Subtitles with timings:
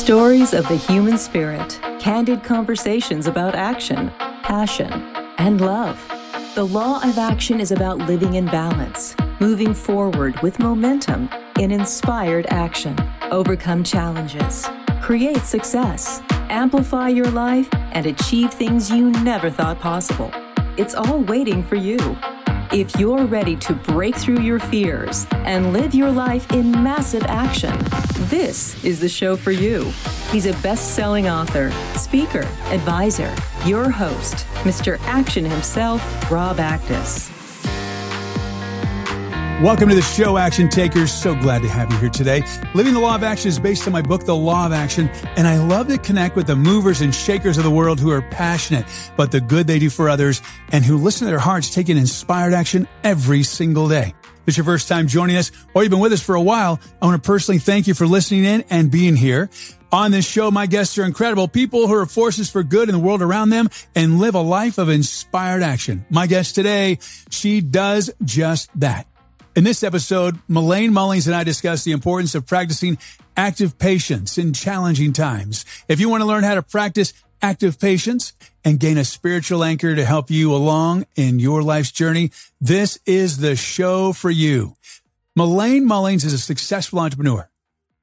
[0.00, 4.10] Stories of the human spirit, candid conversations about action,
[4.42, 4.90] passion,
[5.36, 6.00] and love.
[6.54, 11.28] The Law of Action is about living in balance, moving forward with momentum
[11.58, 12.96] in inspired action,
[13.30, 14.66] overcome challenges,
[15.02, 20.32] create success, amplify your life, and achieve things you never thought possible.
[20.78, 21.98] It's all waiting for you.
[22.72, 27.76] If you're ready to break through your fears and live your life in massive action,
[28.28, 29.90] this is the show for you.
[30.30, 33.34] He's a best selling author, speaker, advisor,
[33.66, 35.00] your host, Mr.
[35.00, 37.39] Action himself, Rob Actis.
[39.60, 41.12] Welcome to the show, Action Takers.
[41.12, 42.42] So glad to have you here today.
[42.74, 45.46] Living the Law of Action is based on my book, The Law of Action, and
[45.46, 48.86] I love to connect with the movers and shakers of the world who are passionate
[49.12, 50.40] about the good they do for others
[50.72, 54.14] and who listen to their hearts taking inspired action every single day.
[54.22, 56.80] If it's your first time joining us or you've been with us for a while,
[57.02, 59.50] I want to personally thank you for listening in and being here.
[59.92, 62.98] On this show, my guests are incredible people who are forces for good in the
[62.98, 66.06] world around them and live a life of inspired action.
[66.08, 69.09] My guest today, she does just that.
[69.60, 72.96] In this episode, Melaine Mullings and I discuss the importance of practicing
[73.36, 75.66] active patience in challenging times.
[75.86, 78.32] If you want to learn how to practice active patience
[78.64, 83.36] and gain a spiritual anchor to help you along in your life's journey, this is
[83.36, 84.76] the show for you.
[85.36, 87.50] Melaine Mullings is a successful entrepreneur,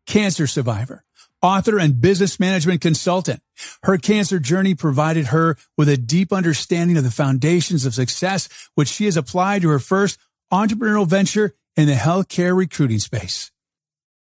[0.05, 1.05] cancer survivor,
[1.42, 3.42] author and business management consultant.
[3.81, 8.89] Her cancer journey provided her with a deep understanding of the foundations of success, which
[8.89, 10.19] she has applied to her first
[10.51, 13.51] entrepreneurial venture in the healthcare recruiting space.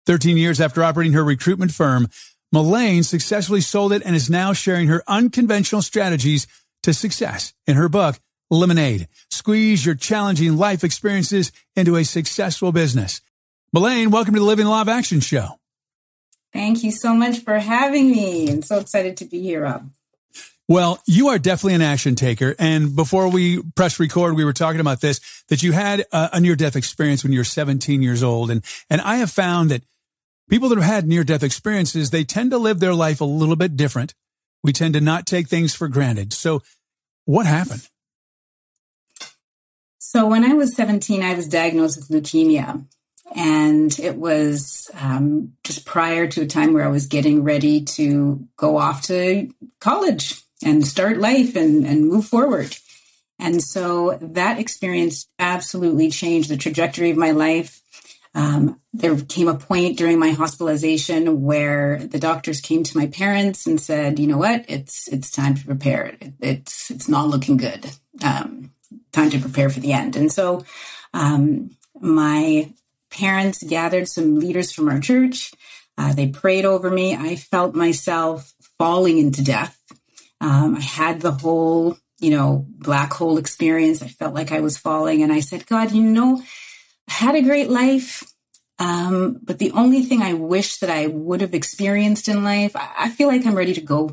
[0.06, 2.08] 13 years after operating her recruitment firm,
[2.52, 6.46] Melaine successfully sold it and is now sharing her unconventional strategies
[6.82, 8.18] to success in her book,
[8.50, 9.08] Lemonade.
[9.30, 13.20] Squeeze your challenging life experiences into a successful business.
[13.72, 15.60] Melaine, welcome to the Living of Action show.
[16.52, 18.50] Thank you so much for having me.
[18.50, 19.88] I'm so excited to be here, Rob.
[20.70, 22.54] Well, you are definitely an action taker.
[22.56, 26.54] And before we press record, we were talking about this, that you had a, near
[26.54, 28.53] death experience when you were 17 years old.
[28.53, 29.82] And, and I have found that
[30.48, 33.56] people that have had near death experiences, they tend to live their life a little
[33.56, 34.14] bit different.
[34.62, 36.32] We tend to not take things for granted.
[36.32, 36.62] So
[37.25, 37.88] what happened?
[39.98, 42.84] So when I was 17, I was diagnosed with leukemia.
[43.34, 48.47] And it was um, just prior to a time where I was getting ready to
[48.56, 52.76] go off to college and start life and, and move forward.
[53.38, 57.81] And so that experience absolutely changed the trajectory of my life.
[58.34, 63.66] Um, there came a point during my hospitalization where the doctors came to my parents
[63.66, 64.66] and said, "You know what?
[64.69, 66.16] It's it's time to prepare.
[66.21, 67.91] It, it's it's not looking good.
[68.22, 68.72] Um,
[69.10, 70.65] time to prepare for the end." And so,
[71.12, 72.72] um, my
[73.10, 75.53] parents gathered some leaders from our church.
[75.98, 77.16] Uh, they prayed over me.
[77.16, 79.79] I felt myself falling into death.
[80.41, 84.03] Um, I had the whole, you know, black hole experience.
[84.03, 85.23] I felt like I was falling.
[85.23, 86.43] And I said, God, you know,
[87.09, 88.25] I had a great life.
[88.78, 92.89] Um, but the only thing I wish that I would have experienced in life, I,
[92.99, 94.12] I feel like I'm ready to go.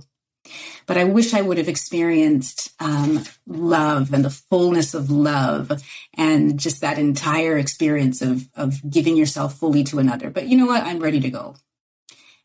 [0.86, 5.84] But I wish I would have experienced um, love and the fullness of love
[6.14, 10.30] and just that entire experience of, of giving yourself fully to another.
[10.30, 10.84] But you know what?
[10.84, 11.56] I'm ready to go.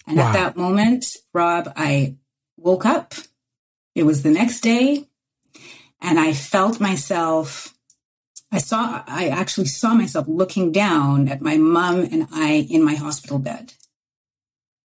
[0.07, 0.29] And wow.
[0.29, 2.17] at that moment, Rob, I
[2.57, 3.15] woke up
[3.95, 5.07] it was the next day,
[6.01, 7.75] and I felt myself.
[8.51, 12.95] I saw, I actually saw myself looking down at my mom and I in my
[12.95, 13.73] hospital bed.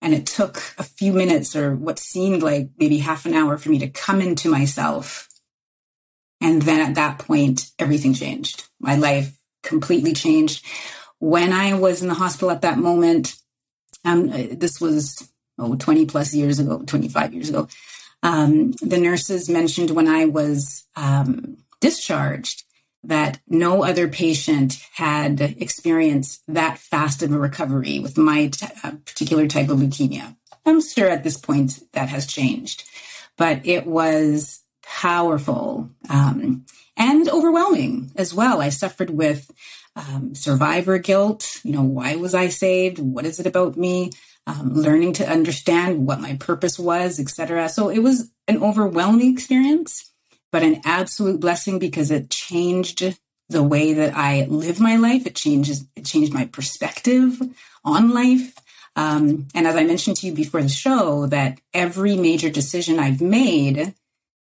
[0.01, 3.69] And it took a few minutes or what seemed like maybe half an hour for
[3.69, 5.27] me to come into myself.
[6.39, 8.63] And then at that point, everything changed.
[8.79, 10.65] My life completely changed.
[11.19, 13.35] When I was in the hospital at that moment,
[14.05, 17.67] um, this was oh, 20 plus years ago, 25 years ago.
[18.23, 22.63] Um, the nurses mentioned when I was um, discharged
[23.03, 28.91] that no other patient had experienced that fast of a recovery with my t- uh,
[29.05, 30.35] particular type of leukemia.
[30.65, 32.83] I'm sure at this point that has changed,
[33.37, 36.65] but it was powerful um,
[36.97, 38.59] and overwhelming as well.
[38.59, 39.49] I suffered with
[39.95, 41.61] um, survivor guilt.
[41.63, 42.99] You know, why was I saved?
[42.99, 44.11] What is it about me?
[44.47, 47.67] Um, learning to understand what my purpose was, etc.
[47.67, 50.09] So it was an overwhelming experience,
[50.53, 55.27] but an absolute blessing because it changed the way that I live my life.
[55.27, 57.39] It changes, it changed my perspective
[57.83, 58.53] on life.
[58.95, 63.21] Um, and as I mentioned to you before the show, that every major decision I've
[63.21, 63.93] made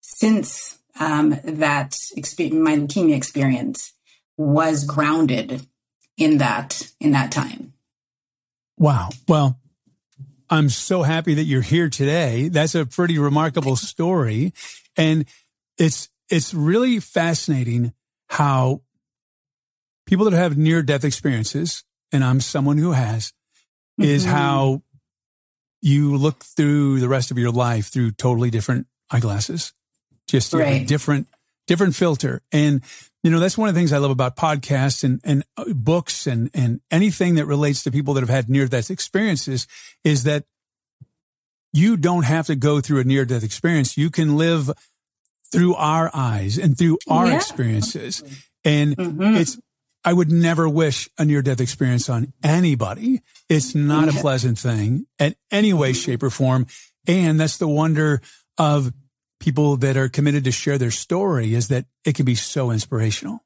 [0.03, 3.93] since um, that experience, my leukemia experience
[4.37, 5.67] was grounded
[6.19, 7.73] in that in that time.
[8.79, 9.09] Wow.
[9.27, 9.59] Well,
[10.49, 12.49] I'm so happy that you're here today.
[12.49, 14.53] That's a pretty remarkable story.
[14.97, 15.27] And
[15.79, 17.93] it's, it's really fascinating
[18.29, 18.83] how
[20.07, 23.33] people that have near death experiences, and I'm someone who has,
[24.01, 24.05] mm-hmm.
[24.05, 24.83] is how
[25.83, 29.73] you look through the rest of your life through totally different eyeglasses,
[30.29, 30.83] just right.
[30.83, 31.29] a different,
[31.67, 32.43] different filter.
[32.53, 32.83] And,
[33.27, 36.29] you know, that's one of the things I love about podcasts and, and uh, books
[36.29, 39.67] and, and anything that relates to people that have had near death experiences
[40.05, 40.45] is that
[41.73, 43.99] you don't have to go through a near death experience.
[43.99, 44.71] You can live
[45.51, 47.35] through our eyes and through our yeah.
[47.35, 48.23] experiences.
[48.65, 49.35] And mm-hmm.
[49.35, 49.59] it's,
[50.05, 53.23] I would never wish a near death experience on anybody.
[53.49, 56.69] It's not a pleasant thing in any way, shape or form.
[57.09, 58.21] And that's the wonder
[58.57, 58.93] of
[59.41, 63.45] people that are committed to share their story is that it can be so inspirational.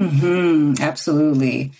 [0.00, 0.82] Mm-hmm.
[0.82, 1.72] Absolutely.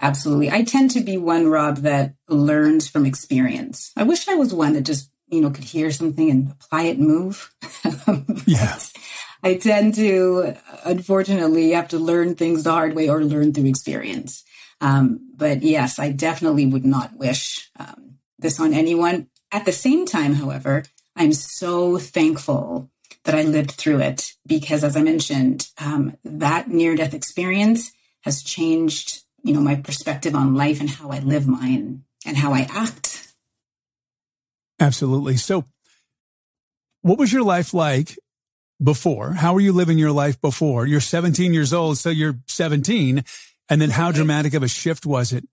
[0.00, 0.50] Absolutely.
[0.50, 3.92] I tend to be one, Rob, that learns from experience.
[3.96, 6.98] I wish I was one that just, you know, could hear something and apply it
[6.98, 7.54] and move.
[8.46, 8.78] yeah.
[9.42, 14.44] I tend to, unfortunately, have to learn things the hard way or learn through experience.
[14.80, 19.28] Um, but yes, I definitely would not wish um, this on anyone.
[19.50, 20.84] At the same time, however,
[21.16, 22.90] I'm so thankful
[23.24, 27.92] that I lived through it because, as I mentioned, um, that near death experience
[28.22, 32.52] has changed, you know, my perspective on life and how I live mine and how
[32.52, 33.34] I act.
[34.80, 35.36] Absolutely.
[35.36, 35.64] So,
[37.02, 38.18] what was your life like
[38.82, 39.32] before?
[39.32, 40.86] How were you living your life before?
[40.86, 43.24] You're 17 years old, so you're 17.
[43.68, 45.46] And then how dramatic of a shift was it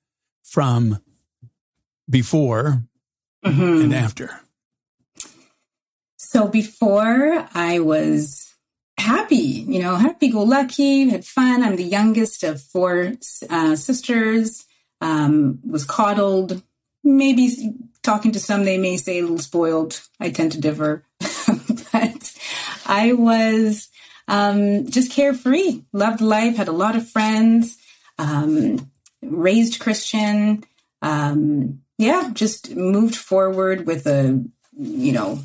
[0.43, 0.99] from
[2.09, 2.83] before
[3.45, 3.83] mm-hmm.
[3.83, 4.41] and after?
[6.39, 8.55] So before I was
[8.97, 11.63] happy, you know, happy go lucky, had fun.
[11.63, 13.11] I'm the youngest of four
[13.49, 14.65] uh, sisters,
[15.01, 16.63] um, was coddled.
[17.03, 20.01] Maybe talking to some, they may say a little spoiled.
[20.17, 21.03] I tend to differ.
[21.91, 22.33] but
[22.85, 23.89] I was
[24.29, 27.77] um, just carefree, loved life, had a lot of friends,
[28.17, 28.89] um,
[29.21, 30.63] raised Christian.
[31.01, 34.41] Um, yeah, just moved forward with a,
[34.77, 35.39] you know,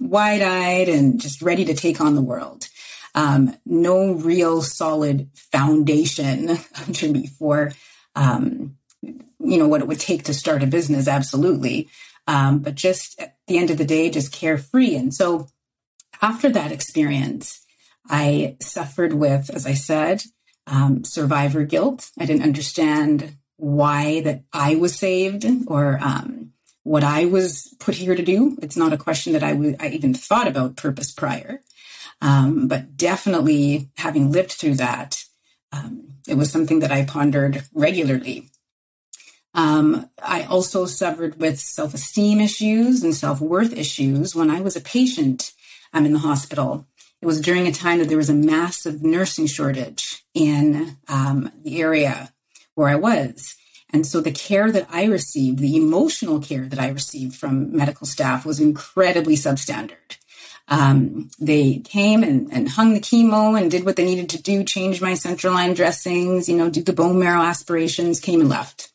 [0.00, 2.68] wide eyed and just ready to take on the world.
[3.14, 6.50] Um, no real solid foundation
[6.86, 7.72] under me for,
[8.16, 11.06] um, you know, what it would take to start a business.
[11.06, 11.88] Absolutely.
[12.26, 14.96] Um, but just at the end of the day, just carefree.
[14.96, 15.48] And so
[16.22, 17.64] after that experience,
[18.08, 20.22] I suffered with, as I said,
[20.66, 22.10] um, survivor guilt.
[22.18, 26.52] I didn't understand why that I was saved or um,
[26.84, 28.56] what I was put here to do.
[28.62, 31.60] It's not a question that I, w- I even thought about purpose prior.
[32.20, 35.24] Um, but definitely having lived through that,
[35.72, 38.50] um, it was something that I pondered regularly.
[39.54, 44.76] Um, I also suffered with self esteem issues and self worth issues when I was
[44.76, 45.52] a patient
[45.92, 46.86] um, in the hospital.
[47.22, 51.80] It was during a time that there was a massive nursing shortage in um, the
[51.80, 52.32] area
[52.74, 53.56] where I was.
[53.94, 58.08] And so the care that I received, the emotional care that I received from medical
[58.08, 60.18] staff was incredibly substandard.
[60.66, 64.64] Um, they came and, and, hung the chemo and did what they needed to do,
[64.64, 68.90] change my central line dressings, you know, do the bone marrow aspirations, came and left.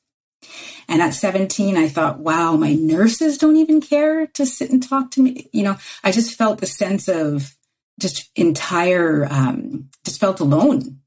[0.89, 5.11] And at 17, I thought, wow, my nurses don't even care to sit and talk
[5.11, 5.47] to me.
[5.53, 7.55] You know, I just felt the sense of
[8.01, 10.99] just entire, um, just felt alone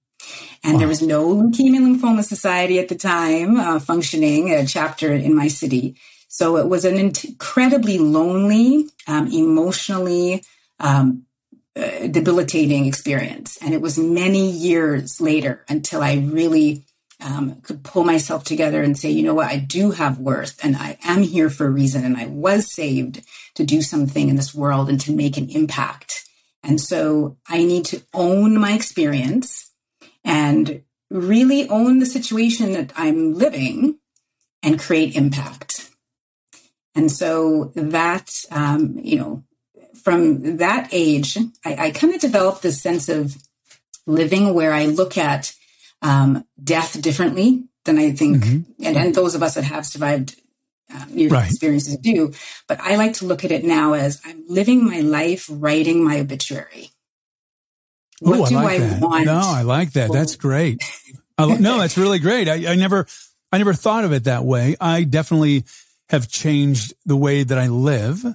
[0.64, 0.78] and wow.
[0.78, 5.48] there was no Leukemia Lymphoma Society at the time uh, functioning, a chapter in my
[5.48, 5.96] city.
[6.28, 10.42] So it was an incredibly lonely, um, emotionally
[10.80, 11.26] um,
[11.76, 13.58] uh, debilitating experience.
[13.60, 16.84] And it was many years later until I really
[17.20, 20.76] um, could pull myself together and say, you know what, I do have worth and
[20.76, 23.22] I am here for a reason and I was saved
[23.54, 26.28] to do something in this world and to make an impact.
[26.62, 29.71] And so I need to own my experience
[30.24, 33.98] and really own the situation that I'm living
[34.62, 35.90] and create impact.
[36.94, 39.44] And so that, um, you know,
[40.02, 43.36] from that age, I, I kind of developed this sense of
[44.06, 45.54] living where I look at
[46.02, 48.84] um, death differently than I think, mm-hmm.
[48.84, 50.36] and, and those of us that have survived
[50.94, 51.46] um, near right.
[51.46, 52.32] experiences do.
[52.68, 56.20] But I like to look at it now as I'm living my life, writing my
[56.20, 56.90] obituary.
[58.22, 59.26] What Ooh, do I, like I want?
[59.26, 60.12] No, I like that.
[60.12, 60.82] That's great.
[61.36, 62.48] I, no, that's really great.
[62.48, 63.06] I, I never,
[63.50, 64.76] I never thought of it that way.
[64.80, 65.64] I definitely
[66.08, 68.24] have changed the way that I live.
[68.24, 68.34] Uh,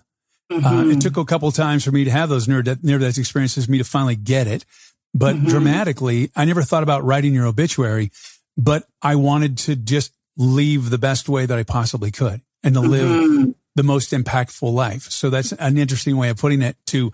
[0.52, 0.66] mm-hmm.
[0.66, 3.18] Uh, it took a couple times for me to have those near death, near death
[3.18, 4.66] experiences, for me to finally get it.
[5.14, 5.48] But mm-hmm.
[5.48, 8.12] dramatically, I never thought about writing your obituary,
[8.58, 12.82] but I wanted to just leave the best way that I possibly could and to
[12.82, 13.52] live mm-hmm.
[13.76, 15.04] the most impactful life.
[15.04, 17.14] So that's an interesting way of putting it to,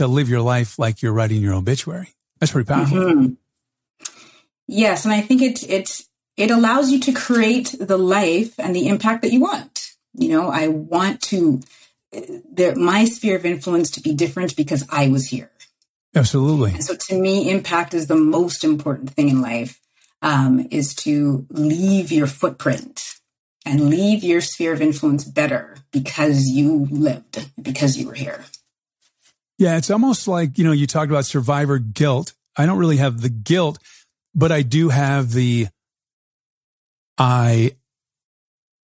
[0.00, 2.08] to live your life like you're writing your obituary.
[2.38, 2.96] That's pretty powerful.
[2.96, 3.32] Mm-hmm.
[4.66, 5.04] Yes.
[5.04, 6.00] And I think it, it,
[6.38, 9.92] it allows you to create the life and the impact that you want.
[10.14, 11.60] You know, I want to,
[12.12, 15.50] the, my sphere of influence to be different because I was here.
[16.14, 16.72] Absolutely.
[16.72, 19.78] And so to me, impact is the most important thing in life,
[20.22, 23.16] um, is to leave your footprint
[23.66, 28.46] and leave your sphere of influence better because you lived, because you were here.
[29.60, 32.32] Yeah, it's almost like, you know, you talked about survivor guilt.
[32.56, 33.78] I don't really have the guilt,
[34.34, 35.68] but I do have the,
[37.18, 37.76] I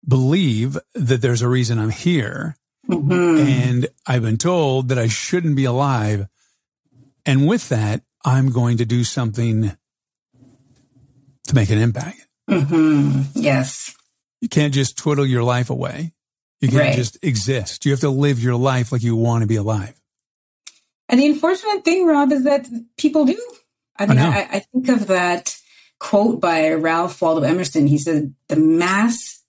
[0.07, 2.55] believe that there's a reason I'm here.
[2.89, 3.37] Mm-hmm.
[3.37, 6.29] And I've been told that I shouldn't be alive.
[7.25, 9.75] And with that, I'm going to do something
[11.47, 12.25] to make an impact.
[12.49, 13.23] Mm-hmm.
[13.35, 13.93] Yes.
[14.39, 16.13] You can't just twiddle your life away.
[16.61, 16.95] You can't right.
[16.95, 17.85] just exist.
[17.85, 20.00] You have to live your life like you want to be alive.
[21.11, 23.39] And the unfortunate thing, Rob, is that people do.
[23.99, 25.59] I mean, I, I think of that
[25.99, 27.85] quote by Ralph Waldo Emerson.
[27.85, 29.43] He said, The mass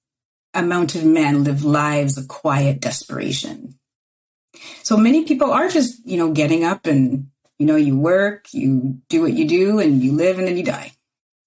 [0.53, 3.79] amount of men live lives of quiet desperation.
[4.83, 7.29] So many people are just, you know, getting up and,
[7.59, 10.65] you know, you work, you do what you do, and you live and then you
[10.65, 10.93] die.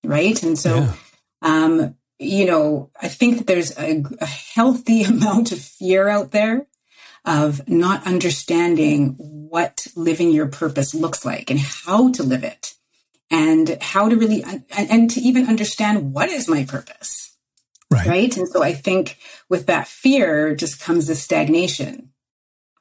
[0.04, 0.42] Right.
[0.42, 0.94] And so, yeah.
[1.42, 6.68] um, you know, I think that there's a, a healthy amount of fear out there
[7.26, 12.74] of not understanding what living your purpose looks like and how to live it
[13.32, 17.36] and how to really and, and to even understand what is my purpose.
[17.92, 18.08] Right.
[18.08, 18.38] right?
[18.38, 19.18] And so i think
[19.50, 22.12] with that fear just comes the stagnation.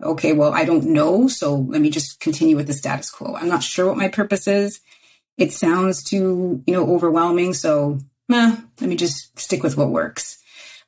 [0.02, 3.34] Okay well i don't know so let me just continue with the status quo.
[3.34, 4.80] I'm not sure what my purpose is.
[5.38, 7.98] It sounds too you know overwhelming so
[8.30, 10.38] eh, let me just stick with what works.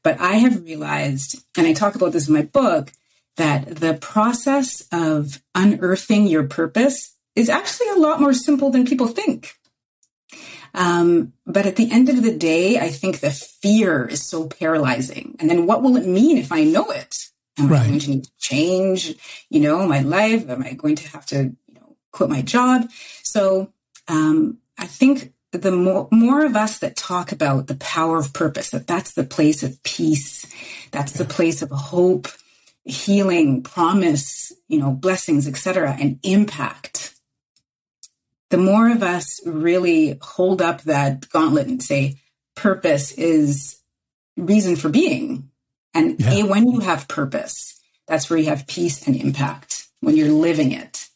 [0.03, 2.93] But I have realized, and I talk about this in my book,
[3.37, 9.07] that the process of unearthing your purpose is actually a lot more simple than people
[9.07, 9.55] think.
[10.75, 15.37] Um, but at the end of the day, I think the fear is so paralyzing.
[15.38, 17.14] And then what will it mean if I know it?
[17.59, 17.81] Am right.
[17.81, 19.14] I going to need to change,
[19.49, 20.49] you know, my life?
[20.49, 22.90] Am I going to have to, you know, quit my job?
[23.23, 23.73] So
[24.09, 28.71] um, I think the more, more of us that talk about the power of purpose,
[28.71, 30.45] that that's the place of peace,
[30.90, 32.28] that's the place of hope,
[32.87, 37.14] healing, promise, you know, blessings, etc., and impact.
[38.50, 42.21] The more of us really hold up that gauntlet and say,
[42.55, 43.81] purpose is
[44.37, 45.50] reason for being.
[45.95, 46.45] And yeah.
[46.45, 51.09] when you have purpose, that's where you have peace and impact when you're living it.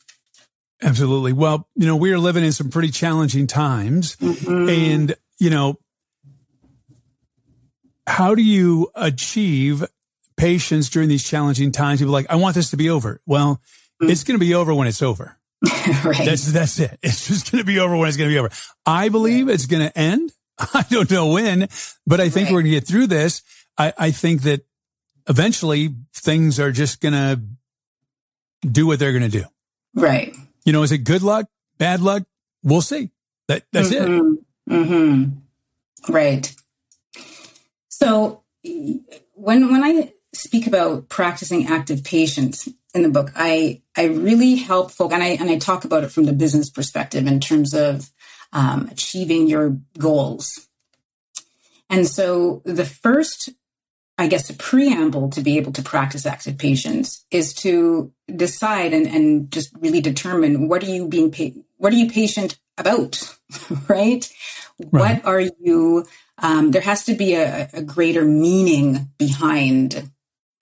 [0.83, 1.33] Absolutely.
[1.33, 4.17] Well, you know, we are living in some pretty challenging times.
[4.17, 4.69] Mm-hmm.
[4.69, 5.79] And, you know,
[8.07, 9.85] how do you achieve
[10.41, 12.01] patience during these challenging times?
[12.01, 13.21] People like, I want this to be over.
[13.27, 13.61] Well,
[14.01, 14.11] mm-hmm.
[14.11, 15.37] it's going to be over when it's over.
[15.65, 16.25] right.
[16.25, 16.99] That's, that's it.
[17.03, 18.51] It's just going to be over when it's going to be over.
[18.87, 20.33] I believe it's going to end.
[20.59, 21.69] I don't know when,
[22.07, 22.55] but I think right.
[22.55, 23.43] we're going to get through this.
[23.77, 24.65] I, I think that
[25.29, 27.41] eventually things are just going to
[28.67, 29.45] do what they're going to do.
[29.95, 30.35] Right.
[30.65, 31.47] You know, is it good luck,
[31.79, 32.25] bad luck?
[32.63, 33.11] We'll see.
[33.49, 34.35] That that's mm-hmm.
[34.71, 34.77] it.
[34.77, 36.13] Mm-hmm.
[36.13, 36.55] Right.
[37.89, 44.57] So when when I speak about practicing active patience in the book, I I really
[44.57, 47.75] help folk, and I and I talk about it from the business perspective in terms
[47.75, 48.11] of
[48.53, 50.69] um, achieving your goals.
[51.89, 53.51] And so the first
[54.21, 59.07] I guess, a preamble to be able to practice active patience is to decide and,
[59.07, 63.35] and just really determine what are you being, pa- what are you patient about,
[63.89, 64.31] right?
[64.91, 65.25] right?
[65.25, 66.05] What are you,
[66.37, 70.11] um, there has to be a, a greater meaning behind,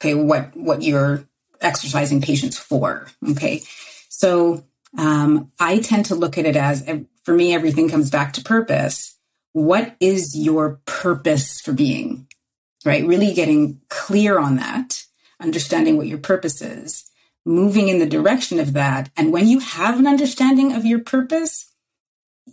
[0.00, 1.24] okay, what, what you're
[1.60, 3.08] exercising patience for.
[3.30, 3.62] Okay.
[4.08, 4.64] So,
[4.96, 6.88] um, I tend to look at it as,
[7.24, 9.16] for me, everything comes back to purpose.
[9.52, 12.28] What is your purpose for being?
[12.84, 13.06] right?
[13.06, 15.04] Really getting clear on that,
[15.40, 17.10] understanding what your purpose is,
[17.44, 19.10] moving in the direction of that.
[19.16, 21.70] And when you have an understanding of your purpose,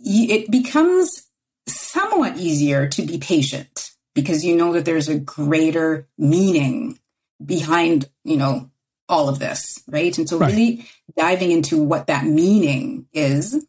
[0.04, 1.22] it becomes
[1.66, 6.98] somewhat easier to be patient because you know that there's a greater meaning
[7.44, 8.70] behind, you know,
[9.08, 10.16] all of this, right?
[10.18, 10.50] And so right.
[10.50, 13.64] really diving into what that meaning is.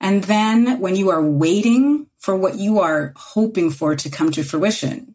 [0.00, 4.42] And then when you are waiting for what you are hoping for to come to
[4.42, 5.14] fruition,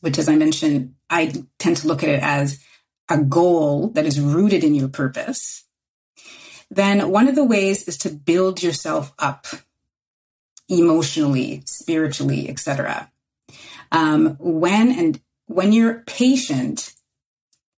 [0.00, 2.62] which, as I mentioned, I tend to look at it as
[3.08, 5.64] a goal that is rooted in your purpose,
[6.70, 9.46] then one of the ways is to build yourself up
[10.68, 13.10] emotionally, spiritually, etc.
[13.90, 16.92] Um, when and when you're patient,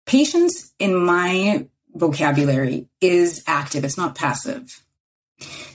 [0.07, 4.85] patience in my vocabulary is active, it's not passive.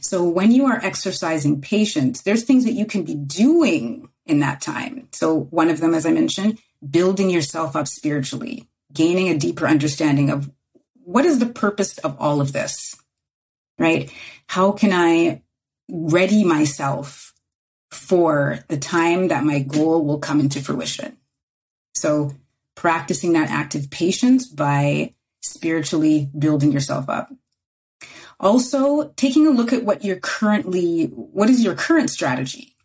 [0.01, 4.61] So when you are exercising patience, there's things that you can be doing in that
[4.61, 5.07] time.
[5.11, 10.29] So one of them, as I mentioned, building yourself up spiritually, gaining a deeper understanding
[10.29, 10.51] of
[11.03, 12.95] what is the purpose of all of this,
[13.79, 14.11] right?
[14.47, 15.41] How can I
[15.89, 17.33] ready myself
[17.89, 21.17] for the time that my goal will come into fruition?
[22.05, 22.35] So
[22.75, 27.33] practicing that active patience by spiritually building yourself up.
[28.39, 32.75] Also, taking a look at what you're currently, what is your current strategy?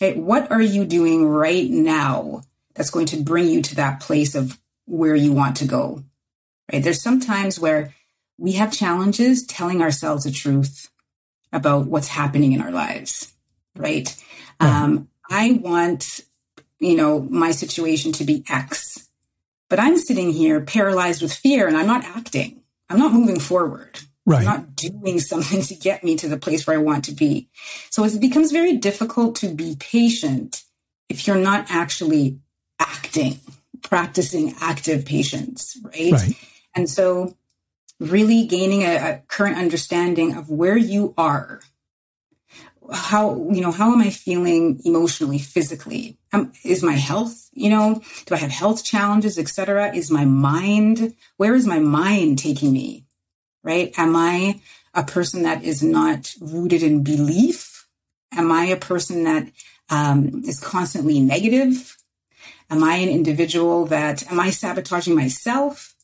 [0.00, 2.42] Okay, what are you doing right now
[2.74, 6.04] that's going to bring you to that place of where you want to go?
[6.72, 6.84] Right?
[6.84, 7.92] There's some times where
[8.38, 10.88] we have challenges telling ourselves the truth
[11.52, 13.32] about what's happening in our lives,
[13.74, 14.14] right?
[14.60, 16.20] Um, I want,
[16.82, 19.08] you know, my situation to be X,
[19.70, 22.60] but I'm sitting here paralyzed with fear and I'm not acting.
[22.90, 24.00] I'm not moving forward.
[24.26, 24.40] Right.
[24.40, 27.48] I'm not doing something to get me to the place where I want to be.
[27.90, 30.62] So it becomes very difficult to be patient
[31.08, 32.40] if you're not actually
[32.80, 33.38] acting,
[33.82, 36.12] practicing active patience, right?
[36.12, 36.34] right.
[36.74, 37.36] And so
[38.00, 41.60] really gaining a, a current understanding of where you are
[42.92, 46.18] how you know how am i feeling emotionally physically?
[46.32, 51.14] Um, is my health you know do i have health challenges etc is my mind
[51.36, 53.06] where is my mind taking me
[53.62, 53.92] right?
[53.98, 54.60] Am i
[54.94, 57.86] a person that is not rooted in belief?
[58.32, 59.48] Am i a person that
[59.90, 61.96] um, is constantly negative?
[62.70, 65.94] Am i an individual that am i sabotaging myself?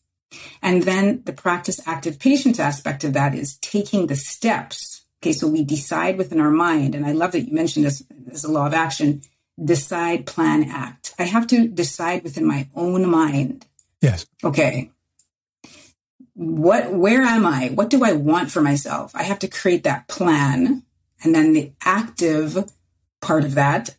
[0.62, 4.97] And then the practice active patience aspect of that is taking the steps.
[5.20, 8.44] Okay, so we decide within our mind, and I love that you mentioned this as
[8.44, 9.22] a law of action
[9.62, 11.14] decide, plan, act.
[11.18, 13.66] I have to decide within my own mind.
[14.00, 14.26] Yes.
[14.44, 14.90] Okay.
[16.34, 17.70] What, where am I?
[17.70, 19.10] What do I want for myself?
[19.14, 20.84] I have to create that plan.
[21.24, 22.70] And then the active
[23.20, 23.96] part of that,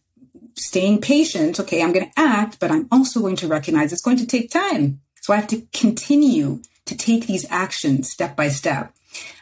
[0.55, 1.59] staying patient.
[1.59, 4.51] Okay, I'm going to act, but I'm also going to recognize it's going to take
[4.51, 5.01] time.
[5.21, 8.93] So I have to continue to take these actions step by step.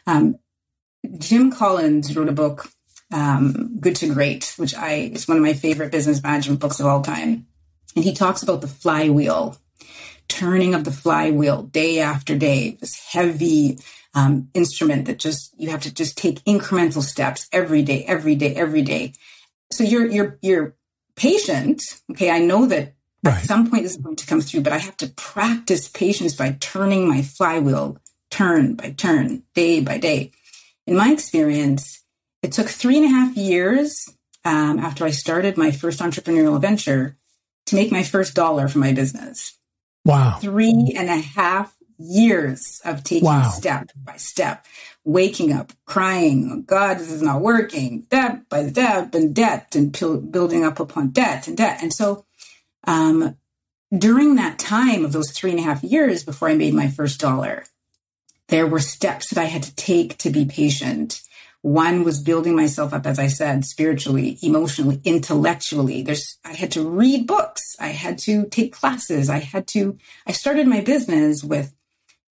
[0.07, 0.39] Um,
[1.17, 2.69] Jim Collins wrote a book,
[3.11, 6.85] um, Good to Great, which I is one of my favorite business management books of
[6.85, 7.47] all time.
[7.95, 9.57] And he talks about the flywheel,
[10.27, 13.79] turning of the flywheel day after day, this heavy
[14.13, 18.55] um, instrument that just you have to just take incremental steps every day, every day,
[18.55, 19.13] every day.
[19.71, 20.75] So you're you're you're
[21.15, 21.81] patient.
[22.11, 22.93] Okay, I know that
[23.23, 23.37] Right.
[23.37, 26.35] At some point, this is going to come through, but I have to practice patience
[26.35, 27.97] by turning my flywheel
[28.29, 30.31] turn by turn, day by day.
[30.87, 32.03] In my experience,
[32.41, 34.09] it took three and a half years
[34.45, 37.17] um, after I started my first entrepreneurial venture
[37.67, 39.57] to make my first dollar for my business.
[40.05, 40.37] Wow.
[40.39, 43.49] Three and a half years of taking wow.
[43.49, 44.65] step by step,
[45.03, 49.91] waking up, crying, oh God, this is not working, step by step, and debt, and
[50.31, 51.79] building up upon debt and debt.
[51.81, 52.25] And so
[52.85, 53.35] um,
[53.95, 57.19] during that time of those three and a half years before I made my first
[57.19, 57.65] dollar,
[58.49, 61.21] there were steps that I had to take to be patient.
[61.61, 66.01] One was building myself up, as I said, spiritually, emotionally, intellectually.
[66.01, 67.75] There's, I had to read books.
[67.79, 69.29] I had to take classes.
[69.29, 71.73] I had to, I started my business with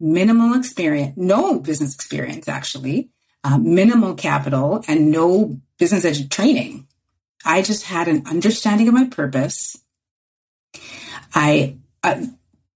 [0.01, 3.11] minimal experience, no business experience, actually,
[3.45, 6.87] uh, minimal capital and no business ed training.
[7.45, 9.77] I just had an understanding of my purpose
[11.35, 12.27] I uh,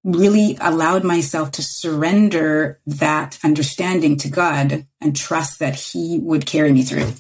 [0.02, 6.72] really allowed myself to surrender that understanding to God and trust that He would carry
[6.72, 7.12] me through.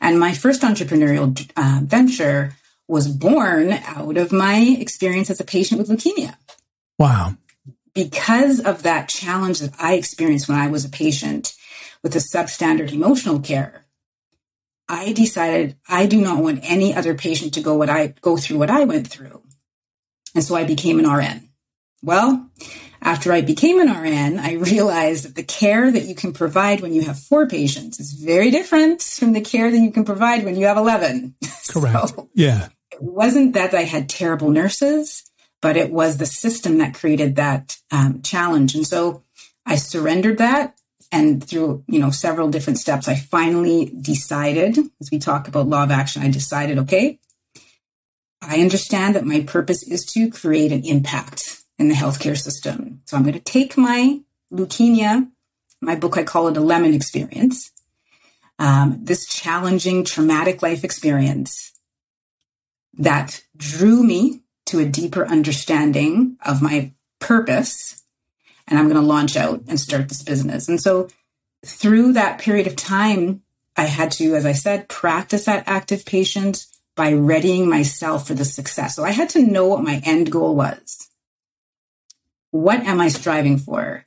[0.00, 2.54] And my first entrepreneurial uh, venture
[2.88, 6.36] was born out of my experience as a patient with leukemia.
[6.98, 7.36] Wow.
[7.94, 11.54] Because of that challenge that I experienced when I was a patient
[12.02, 13.86] with a substandard emotional care,
[14.88, 18.58] I decided I do not want any other patient to go what I go through
[18.58, 19.42] what I went through.
[20.34, 21.45] And so I became an RN.
[22.06, 22.48] Well,
[23.02, 26.94] after I became an RN, I realized that the care that you can provide when
[26.94, 30.54] you have four patients is very different from the care that you can provide when
[30.54, 31.34] you have 11.
[31.68, 32.10] Correct.
[32.10, 32.68] so yeah.
[32.92, 35.24] It wasn't that I had terrible nurses,
[35.60, 38.76] but it was the system that created that um, challenge.
[38.76, 39.24] And so
[39.66, 40.78] I surrendered that.
[41.10, 45.82] And through, you know, several different steps, I finally decided, as we talk about law
[45.82, 47.18] of action, I decided, okay,
[48.42, 51.45] I understand that my purpose is to create an impact
[51.78, 53.02] in the healthcare system.
[53.04, 54.20] So I'm going to take my
[54.52, 55.30] leukemia,
[55.80, 57.70] my book, I call it a lemon experience,
[58.58, 61.72] um, this challenging, traumatic life experience
[62.94, 68.02] that drew me to a deeper understanding of my purpose
[68.68, 70.68] and I'm going to launch out and start this business.
[70.68, 71.08] And so
[71.64, 73.42] through that period of time,
[73.76, 78.44] I had to, as I said, practice that active patience by readying myself for the
[78.44, 78.96] success.
[78.96, 81.08] So I had to know what my end goal was.
[82.50, 84.06] What am I striving for?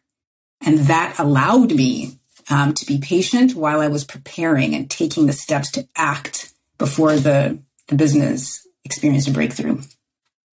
[0.62, 5.34] And that allowed me um, to be patient while I was preparing and taking the
[5.34, 9.82] steps to act before the, the business experienced a breakthrough.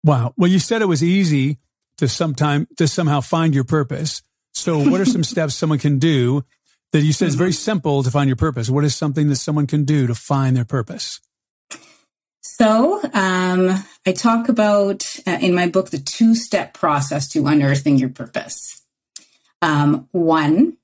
[0.05, 0.35] Wow.
[0.37, 1.59] Well, you said it was easy
[1.99, 4.23] to sometime to somehow find your purpose.
[4.55, 6.45] So what are some steps someone can do
[6.93, 8.71] that you said is very simple to find your purpose?
[8.71, 11.21] What is something that someone can do to find their purpose?
[12.43, 17.99] So, um, I talk about uh, in my book the two step process to unearthing
[17.99, 18.83] your purpose.
[19.63, 20.79] Um, one,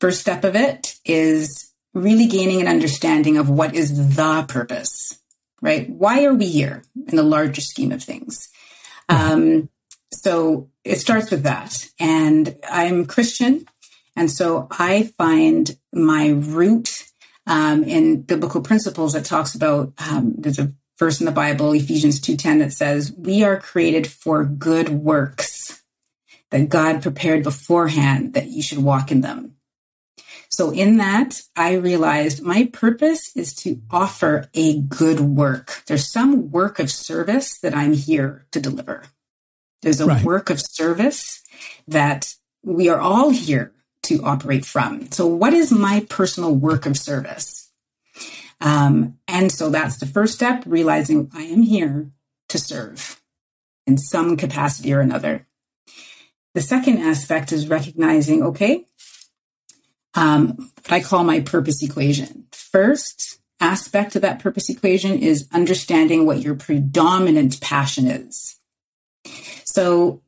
[0.00, 5.20] first step of it is really gaining an understanding of what is the purpose,
[5.60, 5.88] right?
[5.88, 8.48] Why are we here in the larger scheme of things?
[9.08, 9.68] Um,
[10.12, 11.86] so it starts with that.
[11.98, 13.66] And I'm Christian.
[14.16, 17.04] And so I find my root
[17.46, 22.20] um, in biblical principles that talks about um, there's a verse in the Bible, Ephesians
[22.20, 25.82] 2:10, that says, "We are created for good works
[26.50, 29.54] that God prepared beforehand that you should walk in them."
[30.50, 35.82] So in that, I realized my purpose is to offer a good work.
[35.86, 39.04] There's some work of service that I'm here to deliver.
[39.82, 40.24] There's a right.
[40.24, 41.42] work of service
[41.86, 42.34] that
[42.64, 43.72] we are all here
[44.04, 45.10] to operate from.
[45.12, 47.67] So what is my personal work of service?
[48.60, 52.10] Um, and so that's the first step, realizing I am here
[52.48, 53.20] to serve
[53.86, 55.46] in some capacity or another.
[56.54, 58.84] The second aspect is recognizing, okay,
[60.14, 62.46] um, what I call my purpose equation.
[62.52, 68.58] First aspect of that purpose equation is understanding what your predominant passion is.
[69.64, 70.22] So,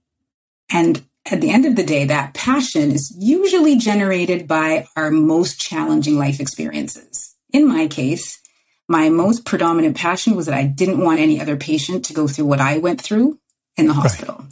[0.71, 5.61] and at the end of the day, that passion is usually generated by our most
[5.61, 7.30] challenging life experiences.
[7.53, 8.41] In my case,
[8.89, 12.47] my most predominant passion was that I didn't want any other patient to go through
[12.47, 13.39] what I went through
[13.77, 14.45] in the hospital.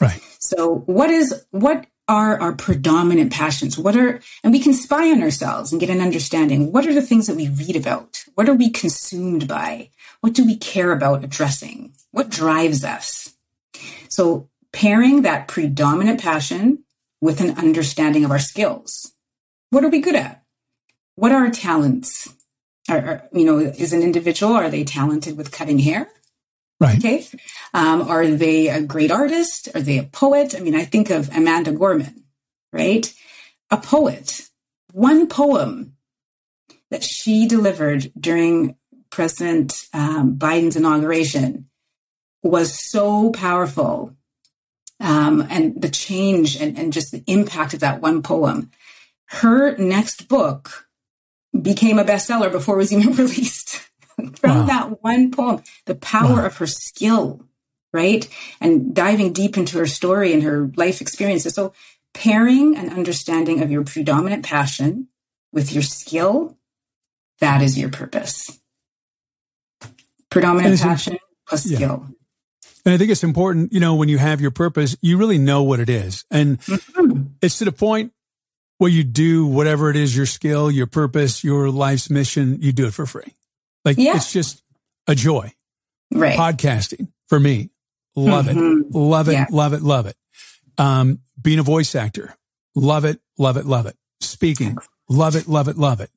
[0.00, 0.12] Right.
[0.12, 0.22] right.
[0.38, 3.78] So what is, what are our predominant passions?
[3.78, 6.72] What are, and we can spy on ourselves and get an understanding.
[6.72, 8.24] What are the things that we read about?
[8.34, 9.90] What are we consumed by?
[10.20, 11.92] What do we care about addressing?
[12.10, 13.34] What drives us?
[14.08, 16.84] So pairing that predominant passion
[17.20, 19.12] with an understanding of our skills.
[19.70, 20.42] What are we good at?
[21.14, 22.34] What are our talents?
[22.90, 26.10] Are, you know, is an individual, are they talented with cutting hair?
[26.80, 26.98] Right.
[26.98, 27.26] Okay.
[27.74, 29.68] Um, are they a great artist?
[29.74, 30.54] Are they a poet?
[30.56, 32.24] I mean, I think of Amanda Gorman,
[32.72, 33.12] right?
[33.70, 34.48] A poet.
[34.92, 35.96] One poem
[36.90, 38.76] that she delivered during
[39.10, 41.68] President um, Biden's inauguration
[42.42, 44.16] was so powerful.
[45.00, 48.70] Um, and the change and, and just the impact of that one poem.
[49.26, 50.86] Her next book
[51.58, 53.80] became a bestseller before it was even released.
[54.36, 54.66] from wow.
[54.66, 56.46] that one poem, the power wow.
[56.46, 57.42] of her skill,
[57.92, 58.28] right?
[58.60, 61.54] And diving deep into her story and her life experiences.
[61.54, 61.72] So
[62.12, 65.08] pairing an understanding of your predominant passion
[65.52, 66.58] with your skill,
[67.40, 68.58] that is your purpose.
[70.30, 71.76] Predominant passion plus yeah.
[71.76, 72.06] skill.
[72.84, 75.62] And I think it's important, you know, when you have your purpose, you really know
[75.62, 76.24] what it is.
[76.30, 77.22] And mm-hmm.
[77.42, 78.12] it's to the point
[78.80, 82.86] where you do whatever it is, your skill, your purpose, your life's mission, you do
[82.86, 83.34] it for free.
[83.84, 84.16] Like yeah.
[84.16, 84.62] it's just
[85.06, 85.52] a joy.
[86.10, 86.38] Right.
[86.38, 87.68] Podcasting for me.
[88.16, 88.88] Love mm-hmm.
[88.88, 88.94] it.
[88.96, 89.32] Love it.
[89.32, 89.46] Yeah.
[89.50, 89.82] Love it.
[89.82, 90.16] Love it.
[90.78, 92.34] Um, being a voice actor.
[92.74, 93.20] Love it.
[93.36, 93.66] Love it.
[93.66, 93.96] Love it.
[94.22, 94.78] Speaking.
[95.10, 95.46] Love it.
[95.46, 95.76] Love it.
[95.76, 96.08] Love it.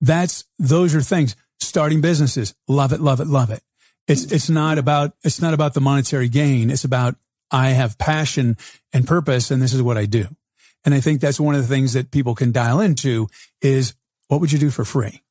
[0.00, 1.34] That's, those are things.
[1.58, 2.54] Starting businesses.
[2.68, 3.00] Love it.
[3.00, 3.26] Love it.
[3.26, 3.64] Love it.
[4.06, 6.70] It's, it's not about, it's not about the monetary gain.
[6.70, 7.16] It's about
[7.50, 8.56] I have passion
[8.92, 10.28] and purpose and this is what I do.
[10.84, 13.28] And I think that's one of the things that people can dial into
[13.62, 13.94] is
[14.28, 15.22] what would you do for free?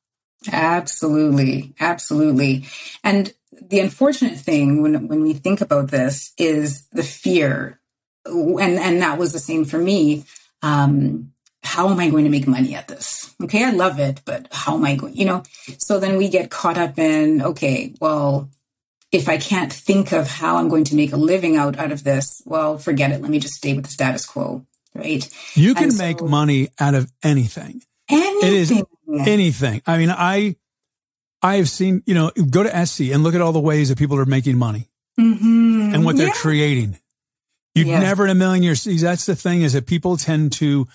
[0.50, 1.74] Absolutely.
[1.80, 2.66] Absolutely.
[3.02, 7.80] And the unfortunate thing when, when we think about this is the fear.
[8.26, 10.24] And, and that was the same for me.
[10.62, 13.34] Um, how am I going to make money at this?
[13.42, 13.64] Okay.
[13.64, 15.42] I love it, but how am I going, you know?
[15.78, 18.50] So then we get caught up in, okay, well,
[19.12, 22.02] if I can't think of how I'm going to make a living out, out of
[22.02, 23.22] this, well, forget it.
[23.22, 24.66] Let me just stay with the status quo.
[24.94, 25.28] Right.
[25.54, 27.82] You can so, make money out of anything.
[28.08, 28.48] Anything.
[28.48, 28.82] It is
[29.26, 29.82] anything.
[29.86, 30.56] I mean, I,
[31.42, 33.98] I have seen, you know, go to Etsy and look at all the ways that
[33.98, 35.94] people are making money mm-hmm.
[35.94, 36.32] and what they're yeah.
[36.34, 36.98] creating.
[37.74, 37.98] You'd yeah.
[37.98, 38.96] never in a million years see.
[38.96, 40.86] That's the thing is that people tend to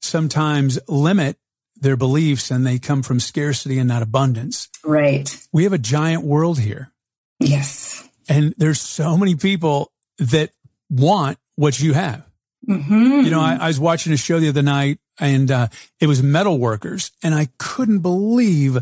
[0.00, 1.36] sometimes limit
[1.80, 4.68] their beliefs and they come from scarcity and not abundance.
[4.84, 5.36] Right.
[5.52, 6.92] We have a giant world here.
[7.40, 8.08] Yes.
[8.28, 10.50] And there's so many people that
[10.90, 12.24] want what you have.
[12.68, 13.24] Mm-hmm.
[13.24, 15.68] You know, I, I, was watching a show the other night and uh,
[16.00, 18.78] it was metal workers and I couldn't believe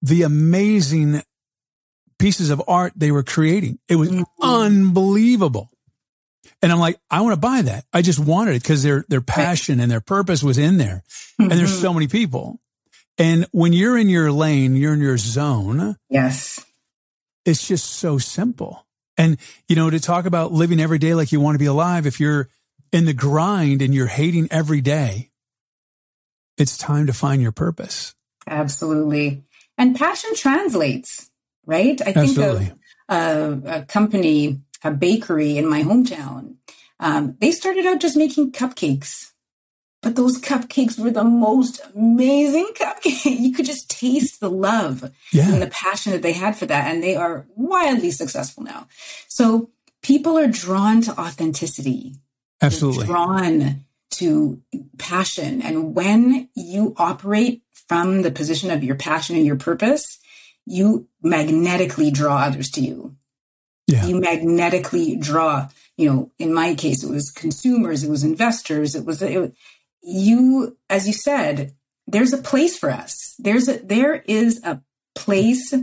[0.00, 1.22] the amazing
[2.18, 3.78] pieces of art they were creating.
[3.88, 4.22] It was mm-hmm.
[4.42, 5.68] unbelievable.
[6.62, 7.84] And I'm like, I want to buy that.
[7.92, 11.02] I just wanted it because their, their passion and their purpose was in there.
[11.38, 11.42] Mm-hmm.
[11.42, 11.82] And there's mm-hmm.
[11.82, 12.58] so many people.
[13.18, 15.96] And when you're in your lane, you're in your zone.
[16.08, 16.64] Yes.
[17.44, 18.86] It's just so simple.
[19.16, 19.36] And,
[19.68, 22.18] you know, to talk about living every day like you want to be alive, if
[22.18, 22.48] you're
[22.94, 25.30] in the grind and you're hating every day,
[26.56, 28.14] it's time to find your purpose.
[28.46, 29.42] Absolutely.
[29.76, 31.30] And passion translates,
[31.66, 32.00] right?
[32.00, 32.72] I think Absolutely.
[33.08, 36.54] of a, a company, a bakery in my hometown.
[37.00, 39.32] Um, they started out just making cupcakes
[40.04, 43.24] but those cupcakes were the most amazing cupcakes.
[43.24, 45.50] You could just taste the love yeah.
[45.50, 46.92] and the passion that they had for that.
[46.92, 48.86] And they are wildly successful now.
[49.28, 49.70] So
[50.02, 52.16] people are drawn to authenticity.
[52.64, 53.06] Absolutely.
[53.06, 54.62] Drawn to
[54.98, 55.62] passion.
[55.62, 60.18] And when you operate from the position of your passion and your purpose,
[60.66, 63.16] you magnetically draw others to you.
[63.86, 64.06] Yeah.
[64.06, 69.04] You magnetically draw, you know, in my case, it was consumers, it was investors, it
[69.04, 69.54] was, it,
[70.02, 71.74] you, as you said,
[72.06, 73.34] there's a place for us.
[73.38, 74.82] There's a, there is a
[75.14, 75.74] place.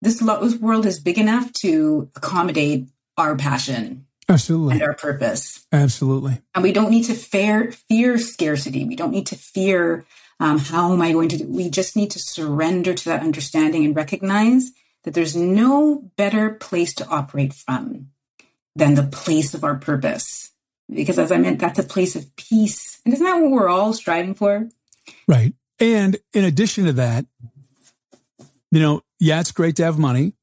[0.00, 4.06] This world is big enough to accommodate our passion.
[4.30, 4.74] Absolutely.
[4.74, 5.66] And our purpose.
[5.72, 6.40] Absolutely.
[6.54, 8.84] And we don't need to fear, fear scarcity.
[8.84, 10.06] We don't need to fear,
[10.38, 11.46] um, how am I going to do?
[11.48, 14.70] We just need to surrender to that understanding and recognize
[15.04, 18.08] that there's no better place to operate from
[18.76, 20.50] than the place of our purpose
[20.92, 23.00] because as I meant, that's a place of peace.
[23.04, 24.68] And isn't that what we're all striving for?
[25.26, 25.54] Right.
[25.78, 27.26] And in addition to that,
[28.70, 30.34] you know, yeah, it's great to have money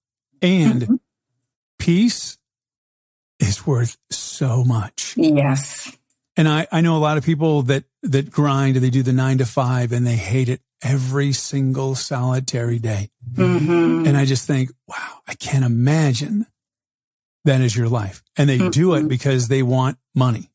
[0.41, 0.95] and mm-hmm.
[1.79, 2.36] peace
[3.39, 5.13] is worth so much.
[5.17, 5.95] Yes.
[6.35, 9.13] And I, I know a lot of people that, that grind and they do the
[9.13, 13.09] nine to five and they hate it every single solitary day.
[13.33, 14.05] Mm-hmm.
[14.05, 16.45] And I just think, wow, I can't imagine
[17.45, 18.21] that is your life.
[18.37, 18.69] And they mm-hmm.
[18.69, 19.07] do it mm-hmm.
[19.07, 20.51] because they want money.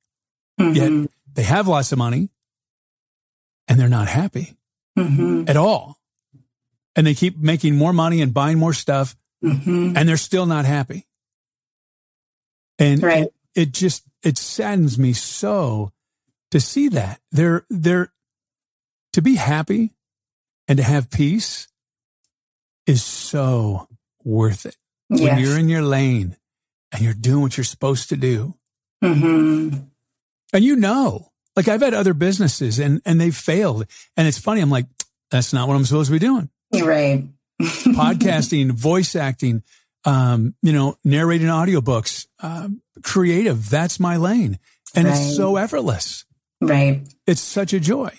[0.61, 0.75] Mm-hmm.
[1.03, 2.31] Yet they have lots of money
[3.67, 4.57] and they're not happy
[4.97, 5.45] mm-hmm.
[5.49, 5.99] at all.
[6.95, 9.97] And they keep making more money and buying more stuff mm-hmm.
[9.97, 11.07] and they're still not happy.
[12.79, 13.25] And right.
[13.25, 15.93] it, it just, it saddens me so
[16.51, 18.13] to see that they're, they're,
[19.13, 19.91] to be happy
[20.69, 21.69] and to have peace
[22.87, 23.89] is so
[24.25, 24.77] worth it.
[25.11, 25.21] Yes.
[25.21, 26.37] When you're in your lane
[26.91, 28.55] and you're doing what you're supposed to do.
[29.03, 29.79] Mm-hmm.
[30.53, 33.87] And you know, like I've had other businesses and, and they've failed.
[34.17, 34.61] And it's funny.
[34.61, 34.87] I'm like,
[35.31, 36.49] that's not what I'm supposed to be doing.
[36.73, 37.25] Right.
[37.61, 39.63] Podcasting, voice acting,
[40.05, 43.69] um, you know, narrating audiobooks, um, creative.
[43.71, 44.59] That's my lane.
[44.95, 45.17] And right.
[45.17, 46.25] it's so effortless.
[46.61, 47.03] Right.
[47.27, 48.13] It's such a joy.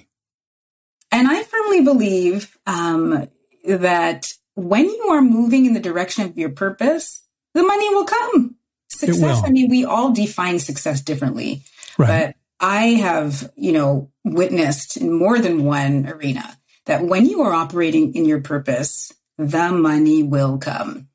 [1.12, 3.28] And I firmly believe um,
[3.65, 8.56] that when you are moving in the direction of your purpose, the money will come
[8.89, 11.63] success, I mean, we all define success differently.
[11.98, 12.08] Right.
[12.28, 17.54] But I have, you know, witnessed in more than one arena that when you are
[17.54, 21.08] operating in your purpose, the money will come.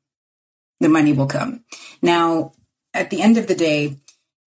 [0.79, 1.63] The money will come.
[2.01, 2.53] Now,
[2.93, 3.97] at the end of the day,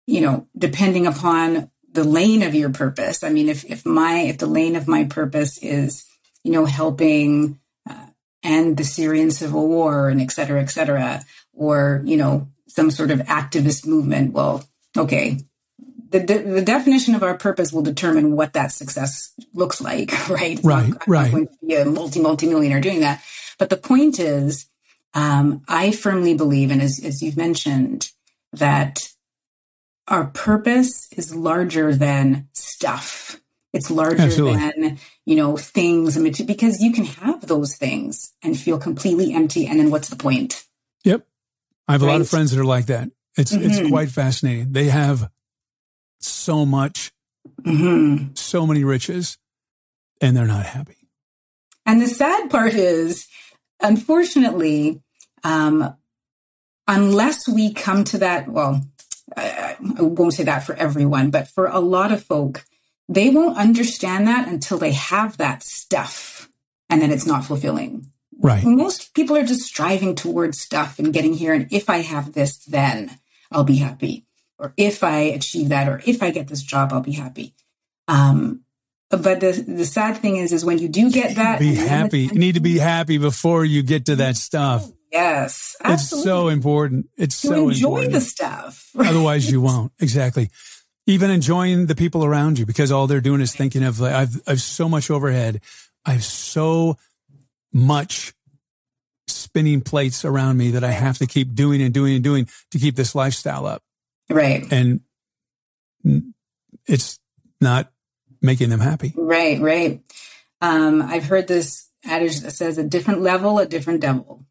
[0.05, 4.37] you know, depending upon the lane of your purpose, I mean, if, if my, if
[4.37, 6.05] the lane of my purpose is,
[6.43, 8.07] you know, helping uh,
[8.43, 13.11] end the Syrian civil war and et cetera, et cetera, or, you know, some sort
[13.11, 14.63] of activist movement, well,
[14.95, 15.39] okay,
[16.11, 20.59] the, the, the, definition of our purpose will determine what that success looks like, right?
[20.63, 21.31] Right, I'm right.
[21.31, 23.23] going to be a multi, multi millionaire doing that.
[23.57, 24.67] But the point is,
[25.13, 28.11] um, I firmly believe, and as, as you've mentioned,
[28.53, 29.09] that
[30.07, 33.39] our purpose is larger than stuff.
[33.71, 34.59] It's larger Absolutely.
[34.59, 39.67] than, you know, things, because you can have those things and feel completely empty.
[39.67, 40.65] And then what's the point?
[41.03, 41.27] Yep.
[41.87, 42.07] I have right?
[42.07, 43.11] a lot of friends that are like that.
[43.37, 43.69] It's mm-hmm.
[43.69, 44.71] it's quite fascinating.
[44.71, 45.29] They have
[46.19, 47.11] so much,
[47.61, 48.33] mm-hmm.
[48.33, 49.37] so many riches,
[50.19, 50.97] and they're not happy.
[51.85, 53.27] And the sad part is,
[53.81, 55.01] unfortunately,
[55.43, 55.95] um,
[56.87, 58.85] unless we come to that, well,
[59.35, 62.65] I, I won't say that for everyone, but for a lot of folk,
[63.07, 66.49] they won't understand that until they have that stuff,
[66.89, 68.07] and then it's not fulfilling.
[68.39, 68.63] Right.
[68.63, 71.53] Most people are just striving towards stuff and getting here.
[71.53, 73.19] And if I have this, then
[73.51, 74.25] I'll be happy.
[74.57, 77.53] Or if I achieve that, or if I get this job, I'll be happy.
[78.07, 78.61] Um,
[79.09, 82.21] but the the sad thing is, is when you do get that, be happy.
[82.21, 84.89] You need to be happy before you get to that stuff.
[85.11, 86.17] Yes, absolutely.
[86.19, 87.09] it's so important.
[87.17, 88.13] It's to so enjoy important.
[88.13, 88.89] the stuff.
[88.93, 89.09] Right?
[89.09, 89.91] Otherwise, you won't.
[89.99, 90.49] Exactly.
[91.07, 94.39] even enjoying the people around you because all they're doing is thinking of like, I've,
[94.45, 95.61] I've so much overhead.
[96.05, 96.97] I have so
[97.73, 98.33] much
[99.27, 102.77] spinning plates around me that I have to keep doing and doing and doing to
[102.77, 103.81] keep this lifestyle up.
[104.29, 104.71] Right.
[104.71, 105.01] And
[106.85, 107.19] it's
[107.59, 107.91] not
[108.41, 109.13] making them happy.
[109.15, 110.01] Right, right.
[110.61, 114.45] Um, I've heard this adage that says a different level, a different devil.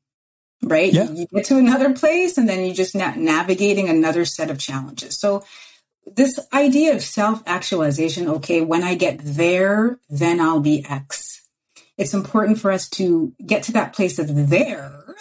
[0.63, 0.93] Right?
[0.93, 1.11] Yeah.
[1.11, 5.17] You get to another place and then you're just na- navigating another set of challenges.
[5.17, 5.45] So
[6.17, 11.43] this idea of self actualization, okay, when I get there, then I'll be X.
[11.97, 15.15] It's important for us to get to that place of there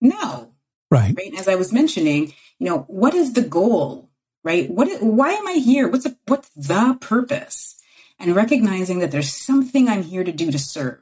[0.00, 0.48] now.
[0.90, 1.14] Right.
[1.16, 1.34] Right.
[1.38, 4.10] As I was mentioning, you know, what is the goal?
[4.44, 4.70] Right?
[4.70, 5.88] What is, why am I here?
[5.88, 7.77] What's what's the purpose?
[8.18, 11.00] And recognizing that there's something I'm here to do to serve.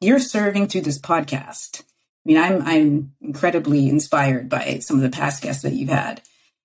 [0.00, 1.82] You're serving through this podcast.
[1.82, 1.84] I
[2.24, 6.22] mean, I'm I'm incredibly inspired by some of the past guests that you've had.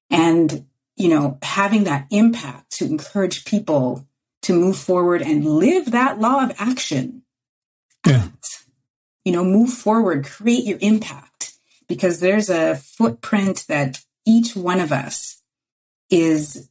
[0.09, 4.07] And you know, having that impact to encourage people
[4.43, 7.23] to move forward and live that law of action.
[8.05, 8.27] Yeah.
[9.23, 11.53] You know, move forward, create your impact
[11.87, 15.41] because there's a footprint that each one of us
[16.09, 16.69] is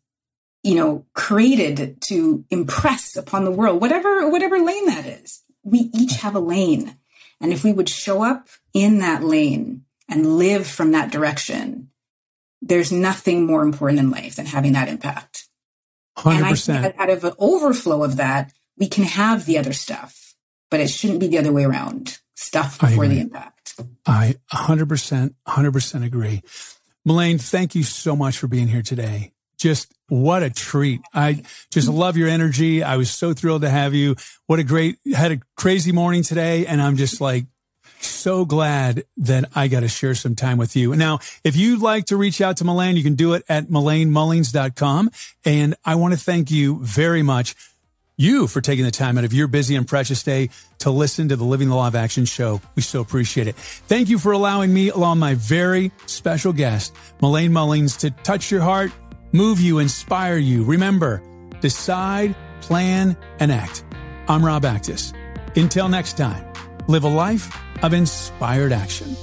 [0.62, 6.14] you know created to impress upon the world whatever whatever lane that is we each
[6.16, 6.96] have a lane
[7.40, 11.90] and if we would show up in that lane and live from that direction
[12.62, 15.48] there's nothing more important in life than having that impact.
[16.18, 16.36] 100%.
[16.36, 20.34] And I think out of an overflow of that, we can have the other stuff,
[20.70, 22.18] but it shouldn't be the other way around.
[22.34, 23.78] Stuff before the impact.
[24.06, 26.42] I 100%, 100% agree.
[27.04, 29.32] Melaine, thank you so much for being here today.
[29.60, 31.02] Just what a treat.
[31.14, 31.96] I just mm-hmm.
[31.96, 32.82] love your energy.
[32.82, 34.16] I was so thrilled to have you.
[34.46, 36.66] What a great, had a crazy morning today.
[36.66, 37.44] And I'm just like
[38.00, 40.96] so glad that I got to share some time with you.
[40.96, 45.10] Now, if you'd like to reach out to Melaine, you can do it at MelaineMullins.com.
[45.44, 47.54] And I want to thank you very much,
[48.16, 51.36] you, for taking the time out of your busy and precious day to listen to
[51.36, 52.60] the Living the Law of Action show.
[52.74, 53.56] We so appreciate it.
[53.56, 58.62] Thank you for allowing me, along my very special guest, Melaine Mullins, to touch your
[58.62, 58.92] heart,
[59.32, 60.64] move you, inspire you.
[60.64, 61.22] Remember,
[61.60, 63.84] decide, plan, and act.
[64.28, 65.14] I'm Rob Actis.
[65.56, 66.52] Until next time,
[66.86, 69.16] live a life of inspired action.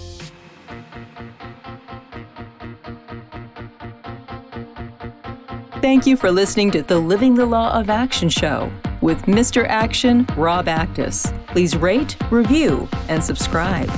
[5.82, 9.66] Thank you for listening to the Living the Law of Action show with Mr.
[9.68, 11.32] Action, Rob Actis.
[11.48, 13.90] Please rate, review, and subscribe.